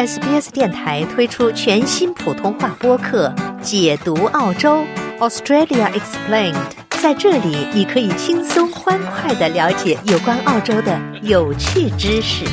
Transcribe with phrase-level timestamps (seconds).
[0.00, 3.28] SBS 电台推出全新普通话播客
[3.60, 4.82] 《解读澳洲
[5.18, 6.54] Australia Explained》。
[7.02, 12.46] 在这里，你可以轻松欢快的了解有关澳洲的有趣知识。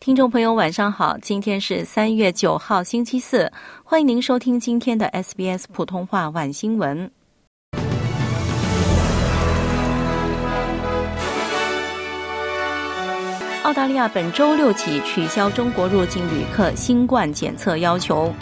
[0.00, 1.16] 听众朋友，晚上好！
[1.22, 3.52] 今天是三月九号，星期四，
[3.84, 7.08] 欢迎您收听今天的 SBS 普通话晚新闻。
[13.68, 18.32] 澳大利亚本周六起取消中国入境旅客新冠检测要求，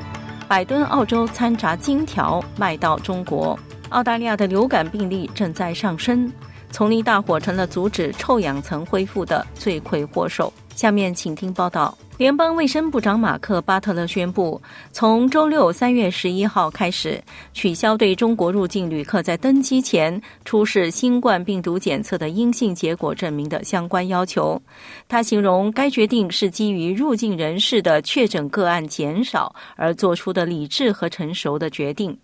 [0.46, 3.58] 百吨澳洲掺杂金条卖到中国。
[3.88, 6.32] 澳大利亚的流感病例正在上升，
[6.70, 10.52] 丛林大火成了阻止臭氧层恢复的罪魁祸首。
[10.76, 11.96] 下面请听报道。
[12.18, 14.60] 联邦卫生部长马克·巴特勒宣布，
[14.92, 24.60] 从周六三月十一号开始，取消对中国入境旅客在登机前出示新冠病毒检测的阴性结果证明的相关要求。
[25.08, 32.16] 他形容该决定是基于入境人士的确诊个案减少而做出的理智和成熟的决定。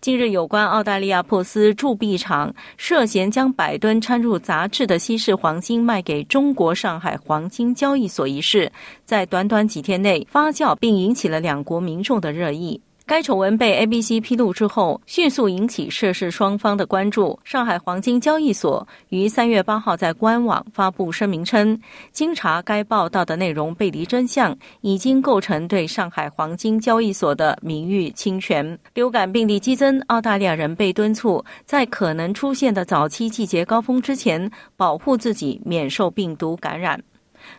[0.00, 8.70] 近日，有关澳大利亚珀斯铸币厂涉嫌将百吨掺入杂质的稀释黄金卖给中国上海黄金交易所一事，
[9.04, 12.80] 在短短几天内发酵，并引起了两国民众的热议。
[13.06, 17.38] 该丑闻被 ABC 披露之后，迅速引起涉事双方的关注。
[17.44, 21.78] 上海黄金交易所于三月八号在官网发布声明称，
[22.12, 28.78] 经查该报道的内容背离真相，已经构成对上海黄金交易所的名誉侵权。
[28.94, 36.98] 流感病例激增，澳大利亚人被敦促在可能出现的早期季节高峰之前，保护自己免受病毒感染。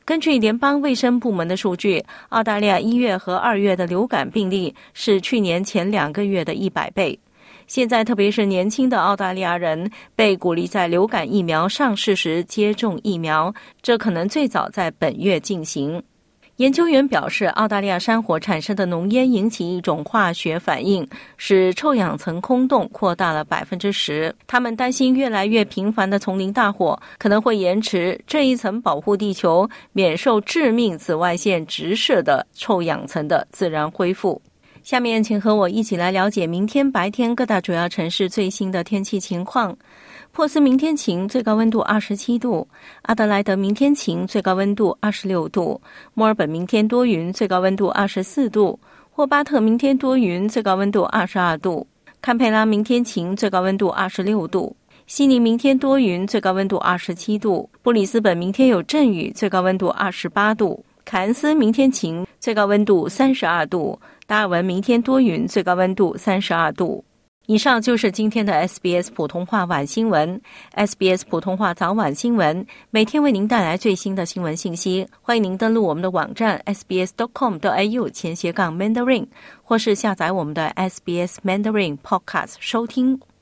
[0.03, 7.17] 根据联邦卫生部门的数据，澳大利亚一月和二月的流感病例是去年前两个月的一百倍。
[7.67, 16.01] 现在，特别是年轻的澳大利亚人被鼓励在流感疫苗上市时接种疫苗，这可能最早在本月进行。
[16.57, 24.33] 研究员表示，澳大利亚山火产生的浓烟引起一种化学反应，使臭氧层空洞扩大了百分之十。
[24.47, 34.41] 他们担心越来越频繁的丛林大火可能会延迟这一层保护地球免受致命紫外线直射的臭氧层的自然恢复。
[34.81, 39.75] 下面，请和我一起来了解明天白天各大主要城市最新的天气情况。
[40.35, 42.67] 珀斯明天晴，最高温度二十七度；
[43.03, 45.79] 阿德莱德明天晴，最高温度二十六度；
[46.13, 48.77] 墨尔本明天多云，最高温度二十四度；
[49.11, 51.87] 霍巴特明天多云，最高温度二十二度；
[52.21, 54.75] 堪培拉明天晴，最高温度二十六度；
[55.07, 63.97] 悉尼明天多云，最高温度二十七度；布里斯本明天有阵雨，最高温度二十八度；凯恩斯明天晴，最高温度三十二度；
[64.27, 67.05] 达尔文明天多云，最高温度三十二度。
[67.47, 70.41] 以上就是今天的 SBS 普通话晚新闻。
[70.73, 75.07] SBS 普通话早晚新闻每天为您带来最新的新闻信息。
[75.21, 79.27] 欢迎您登录我们的网站 sbs.com.au 前斜杠 Mandarin，
[79.63, 83.34] 或是下载我们的 SBS Mandarin Podcast 收听。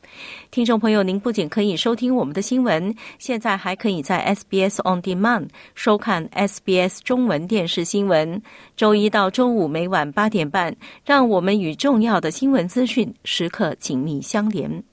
[0.52, 8.42] 听众朋友，您不仅可以收听我们的新闻，现在还可以在 SBS On Demand 收看 SBS 中文电视新闻。
[8.76, 10.76] 周一到周五每晚八点半，
[11.06, 14.93] 让我们与重要的新闻资讯时刻紧密相连。